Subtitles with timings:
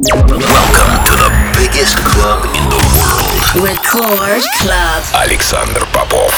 [0.00, 3.66] Welcome to the biggest club in the world.
[3.66, 5.02] Record Club.
[5.12, 6.32] Александр Попов.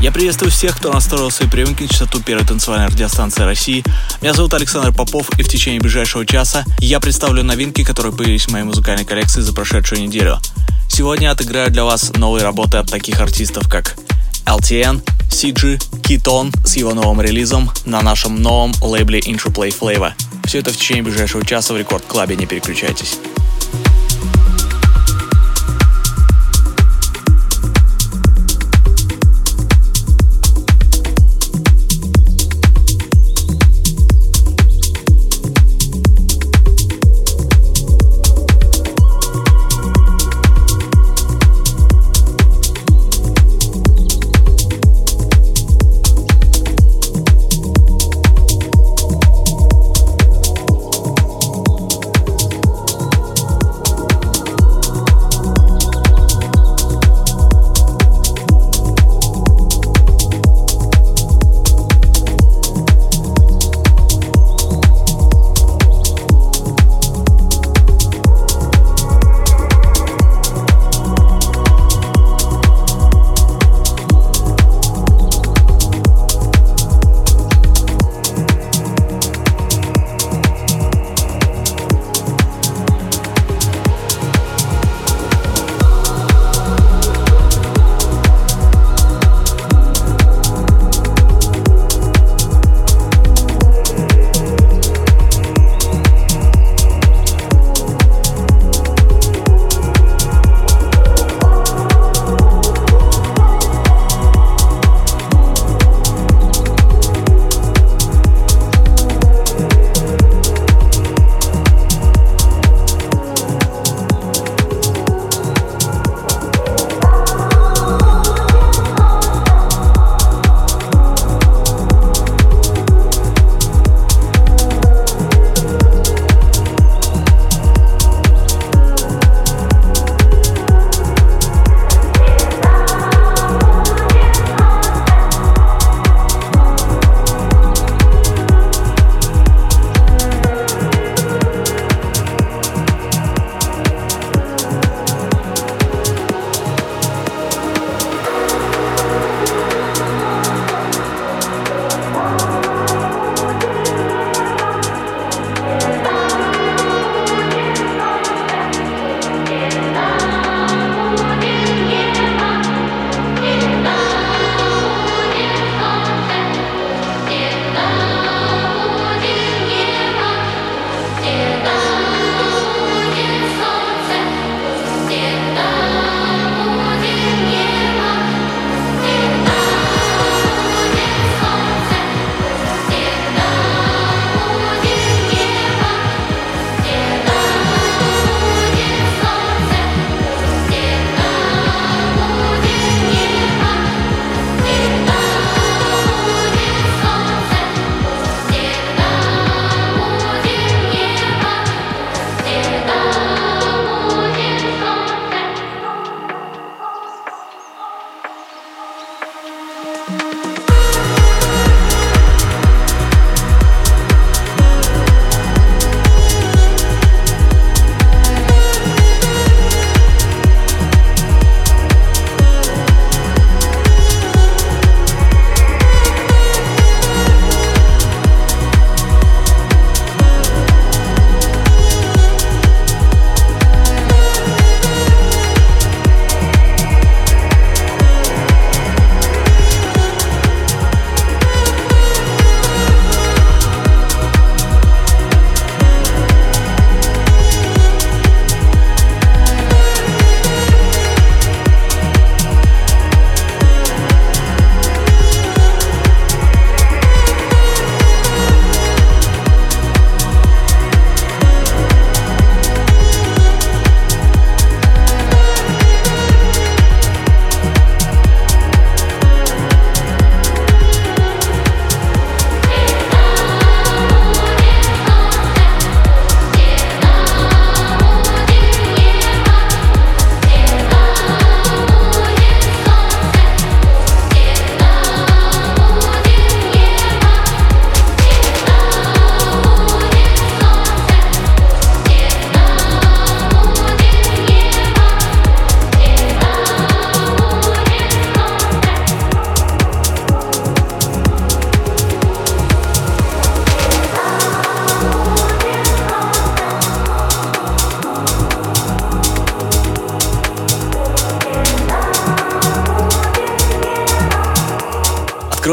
[0.00, 3.82] Я приветствую всех, кто настроил свои приемники на частоту первой танцевальной радиостанции России.
[4.20, 8.52] Меня зовут Александр Попов, и в течение ближайшего часа я представлю новинки, которые появились в
[8.52, 10.38] моей музыкальной коллекции за прошедшую неделю.
[10.88, 13.96] Сегодня я отыграю для вас новые работы от таких артистов, как
[14.46, 15.02] LTN,
[15.32, 20.12] CG, Keaton с его новым релизом на нашем новом лейбле Intro Play Flavor.
[20.44, 23.18] Все это в течение ближайшего часа в Рекорд Клабе, не переключайтесь.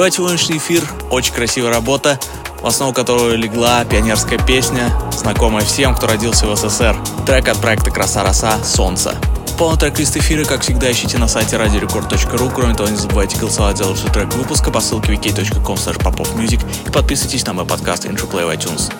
[0.09, 2.19] Открывать сегодняшний эфир очень красивая работа,
[2.61, 6.97] в основу которой легла пионерская песня, знакомая всем, кто родился в СССР.
[7.27, 8.57] Трек от проекта «Краса Роса.
[8.63, 9.15] Солнце».
[9.59, 12.51] Полный трек-лист эфира, как всегда, ищите на сайте radiorecord.ru.
[12.51, 15.77] Кроме того, не забывайте голосовать за лучший трек выпуска по ссылке wiki.com
[16.41, 18.91] и подписывайтесь на мой подкаст Intro Play в iTunes.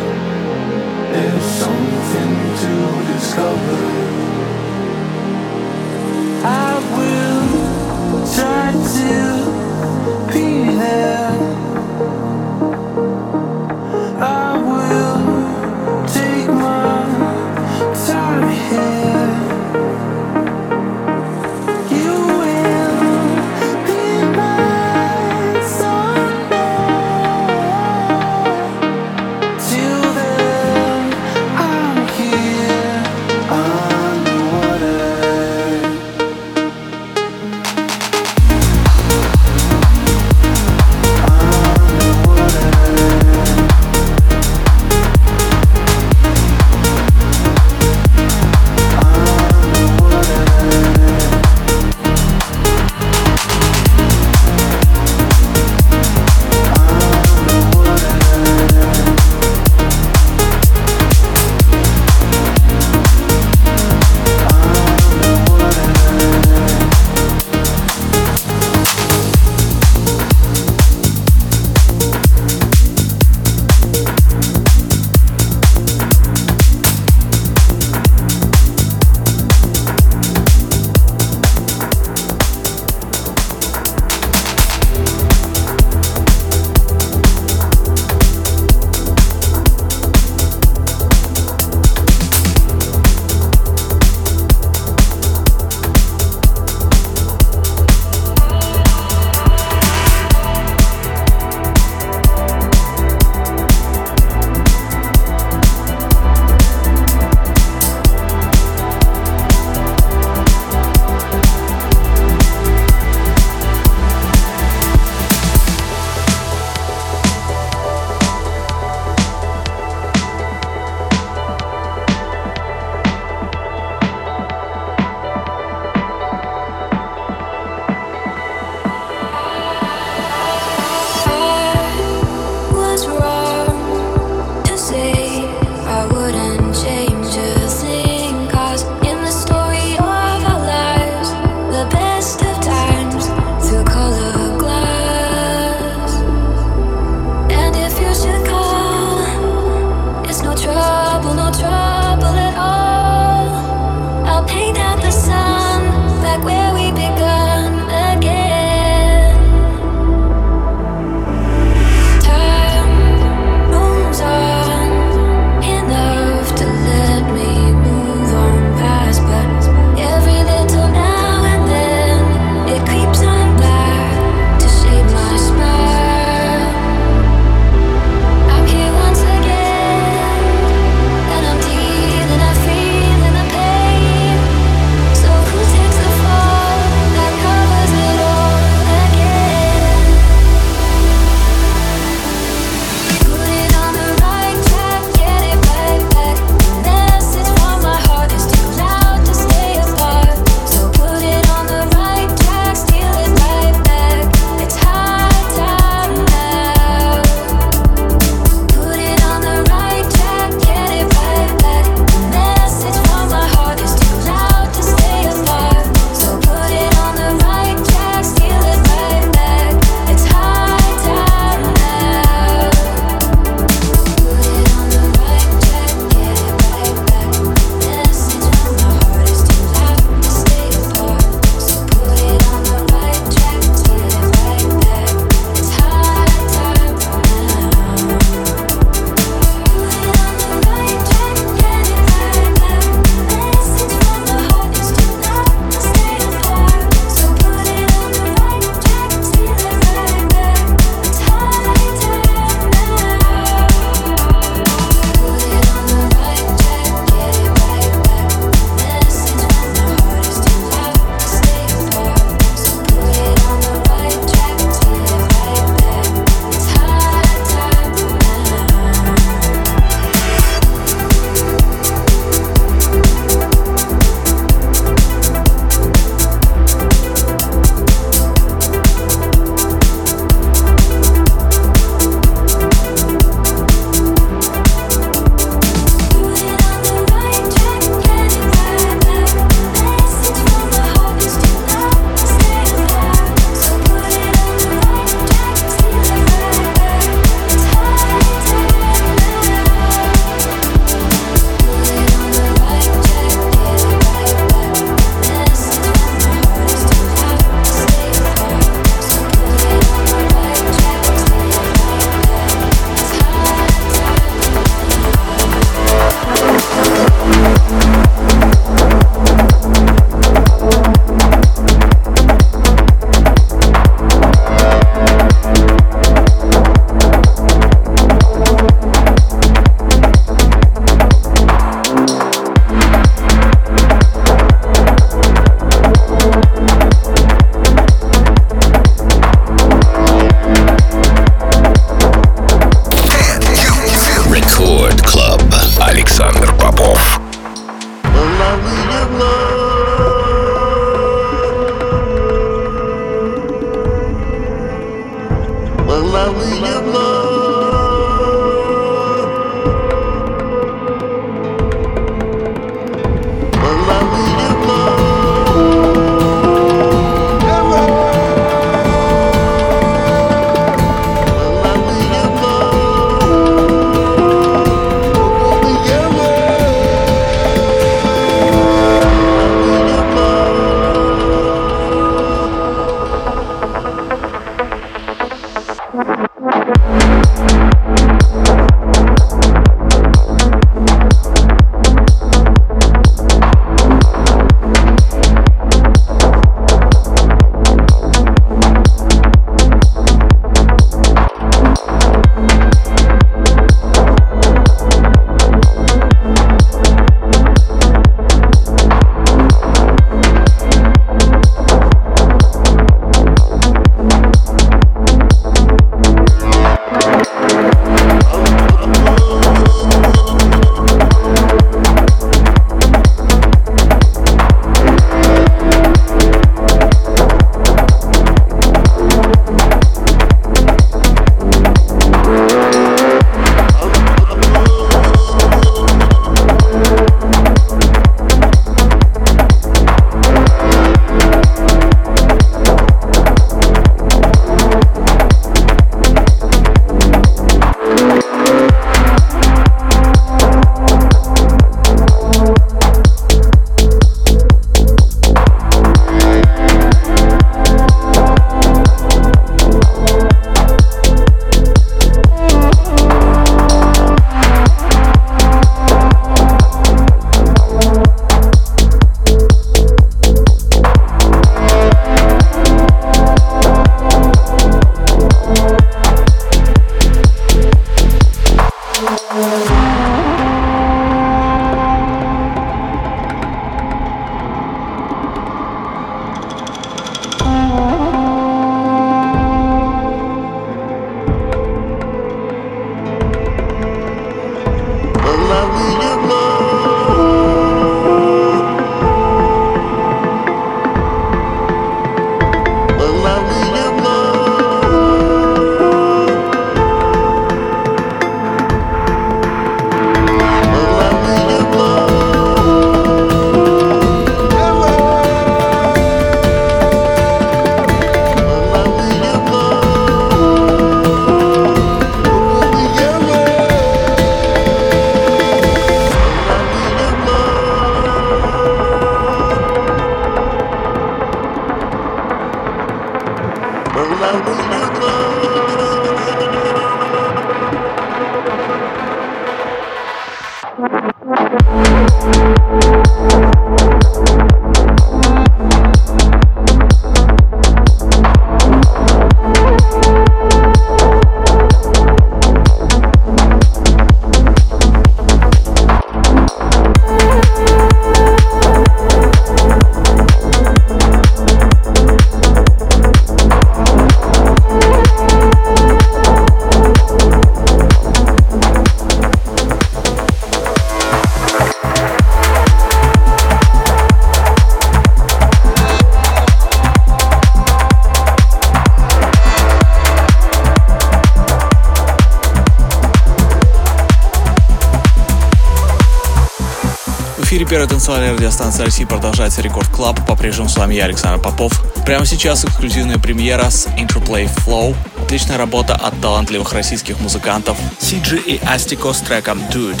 [588.46, 590.24] Радиостанции России продолжается Record Club.
[590.24, 591.72] По-прежнему с вами я, Александр Попов.
[592.04, 594.94] Прямо сейчас эксклюзивная премьера с Interplay Flow.
[595.20, 600.00] Отличная работа от талантливых российских музыкантов CG и Astico с треком Dude.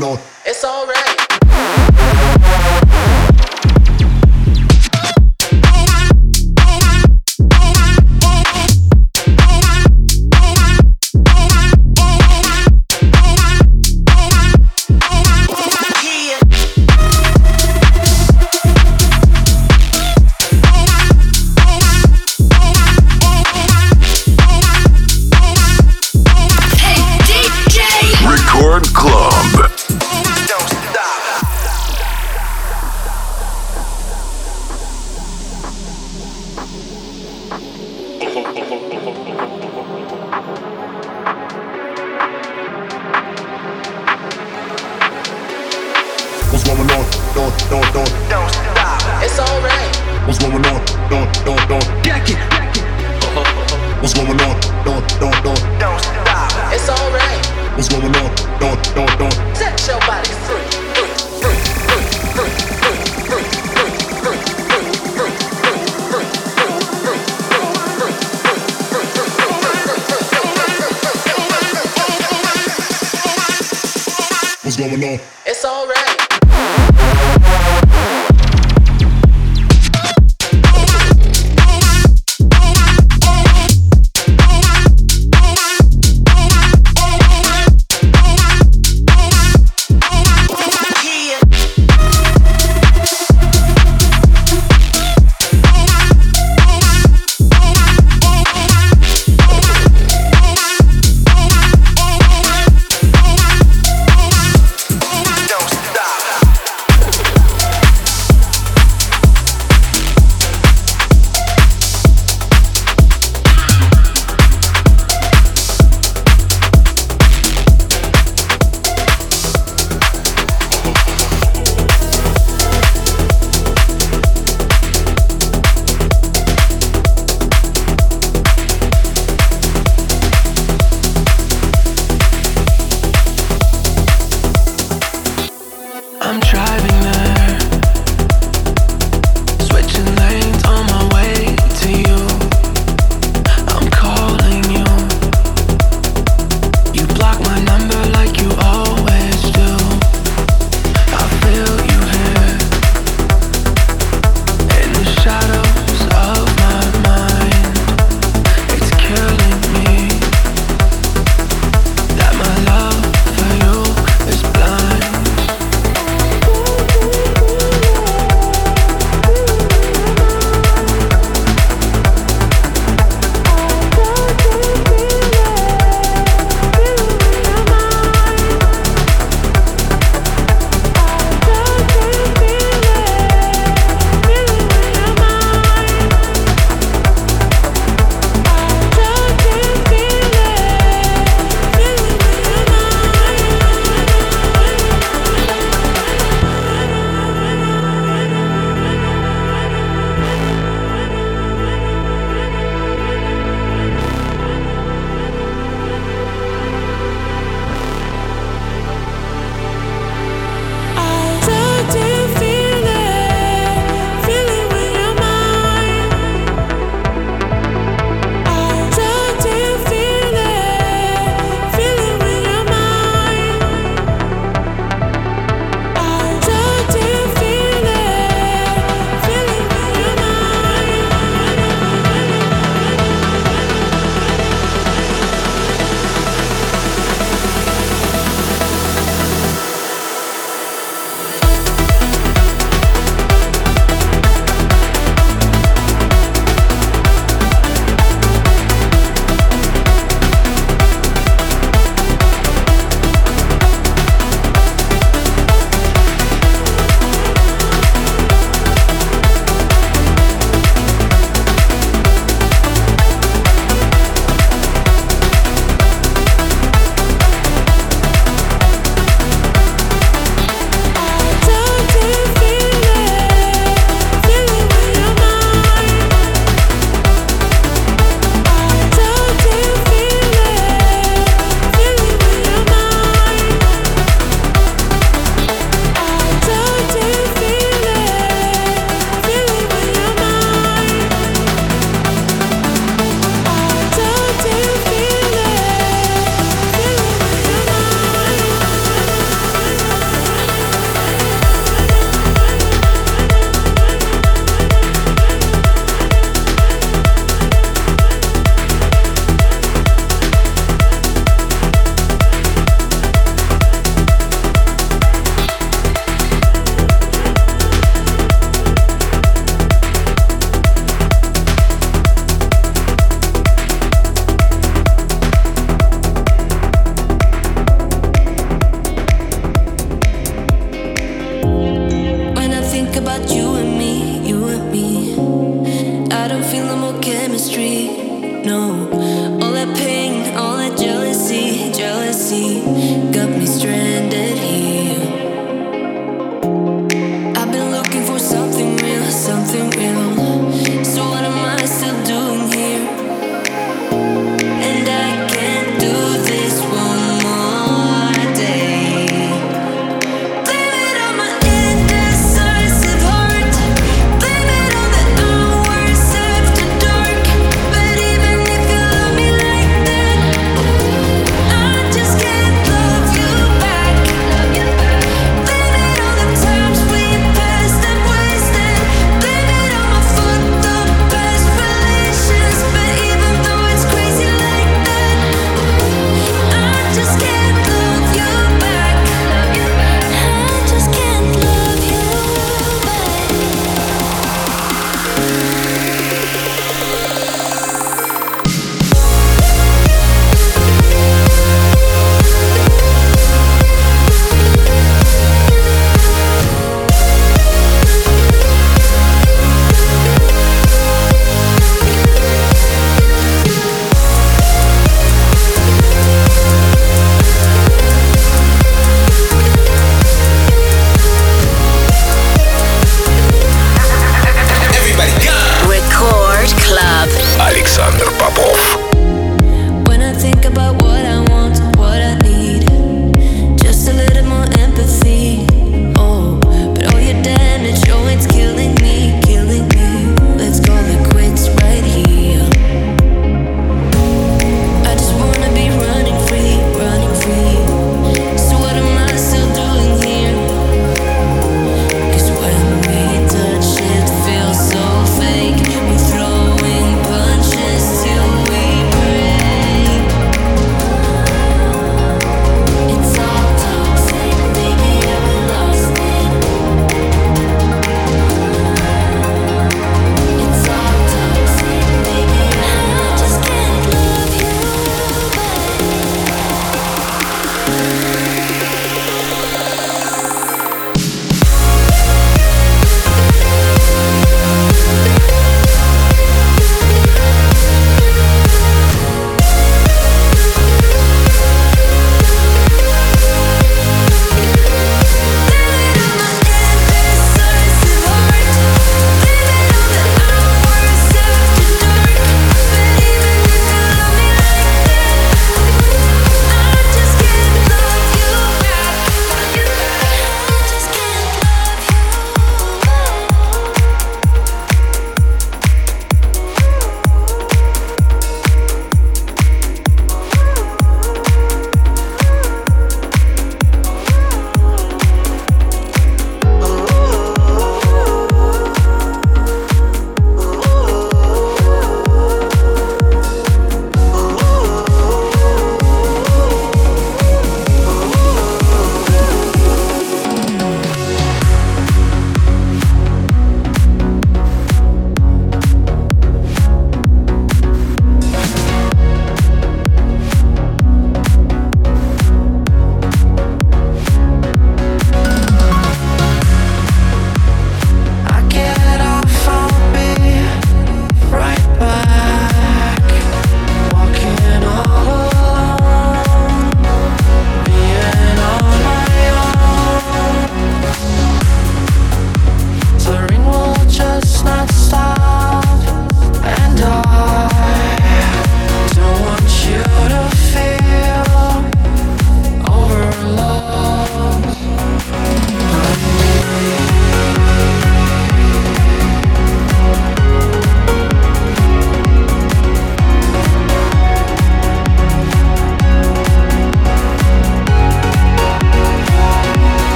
[0.00, 0.39] no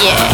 [0.00, 0.31] Yeah.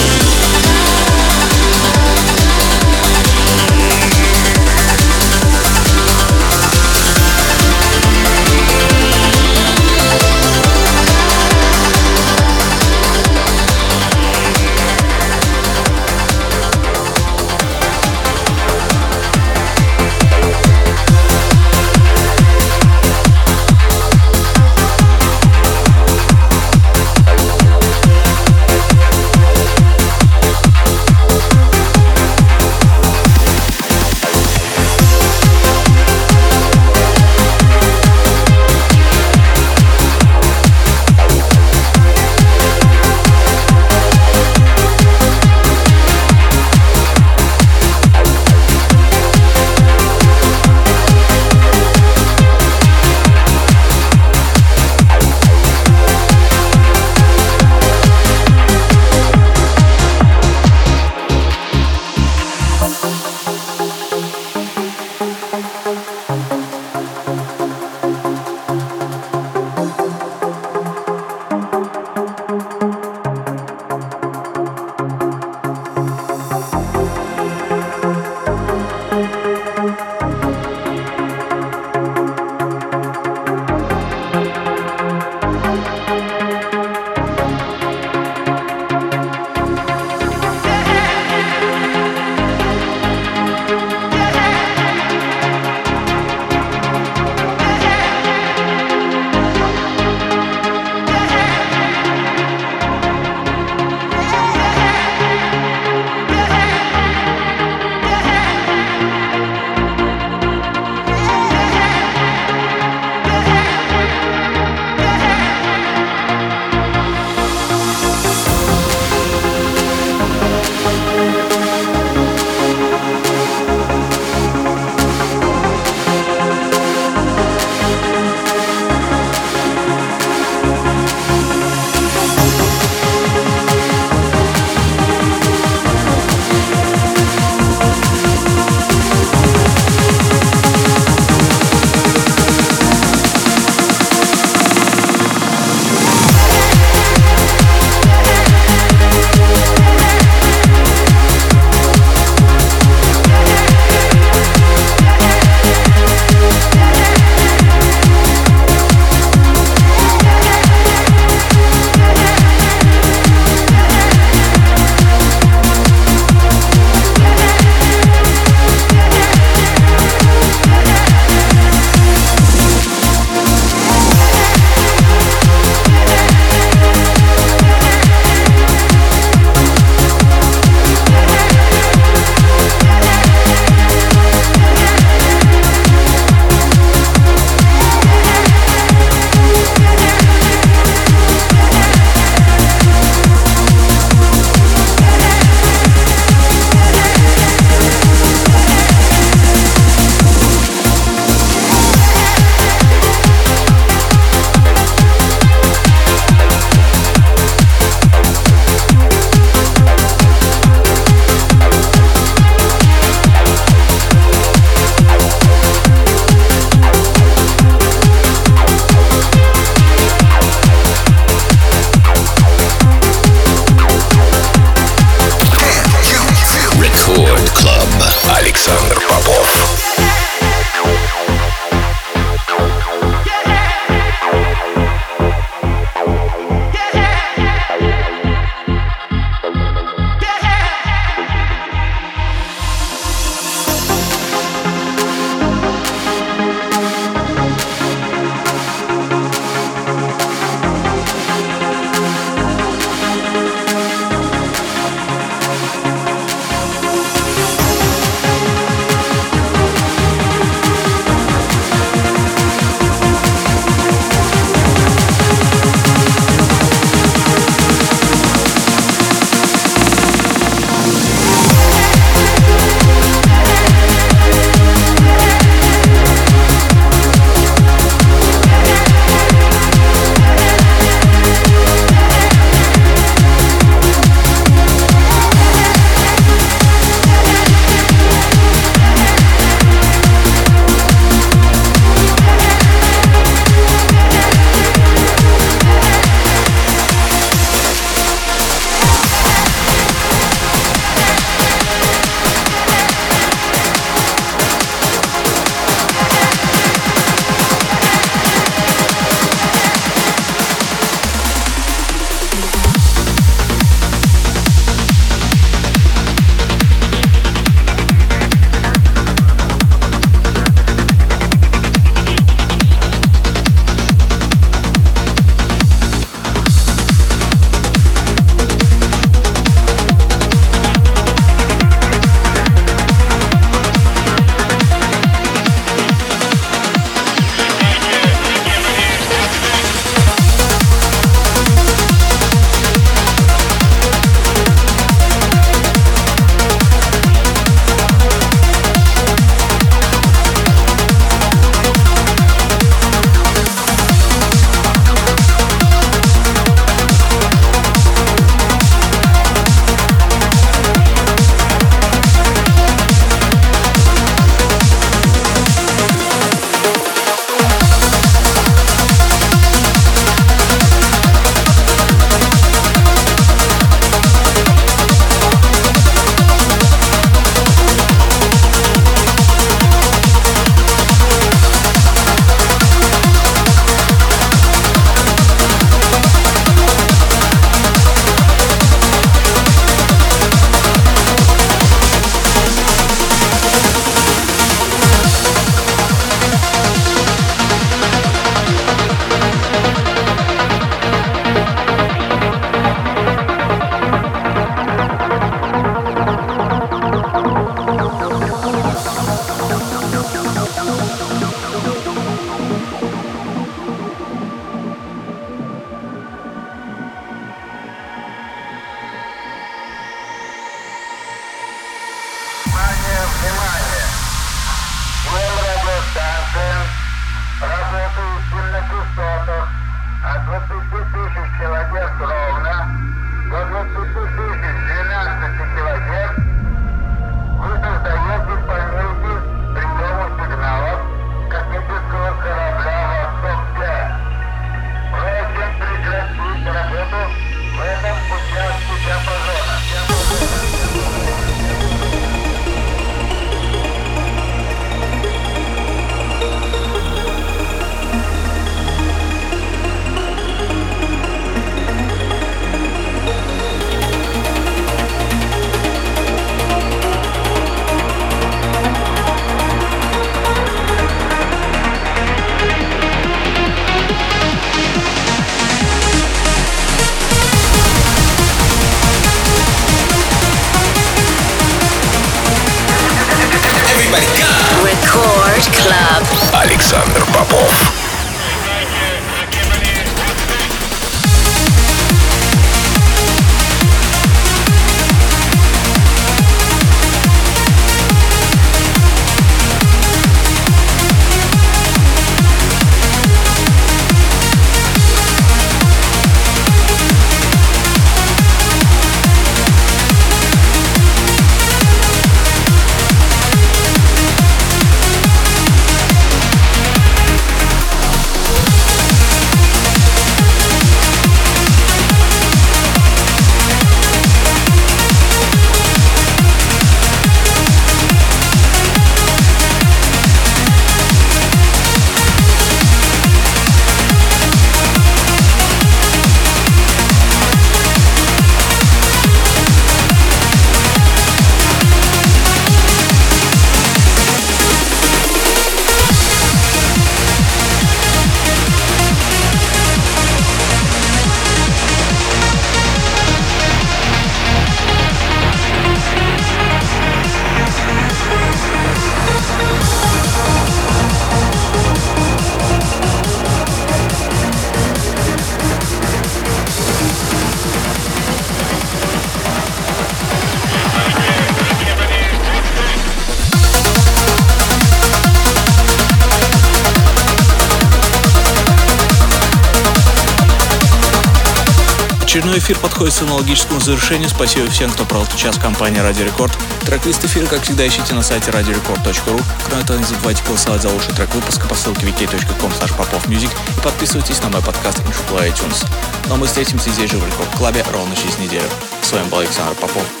[582.51, 584.09] Эфир подходит к аналогическому завершению.
[584.09, 586.37] Спасибо всем, кто провел час в компании Радио Рекорд.
[586.65, 589.23] Трек-лист эфира, как всегда, ищите на сайте radiorecord.ru.
[589.47, 594.21] Кроме того, не забывайте голосовать за лучший трек выпуска по ссылке wiki.com popofmusic и подписывайтесь
[594.21, 595.65] на мой подкаст Apple iTunes.
[596.07, 598.49] Ну а мы встретимся здесь же в Рекорд Клабе ровно через неделю.
[598.81, 600.00] С вами был Александр Попов.